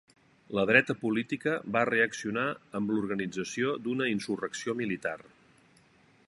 La 0.59 0.61
dreta 0.69 0.93
política 1.01 1.53
va 1.75 1.83
reaccionar 1.89 2.45
amb 2.79 2.95
l'organització 2.95 3.75
d'una 3.85 4.09
insurrecció 4.15 4.77
militar. 4.83 5.17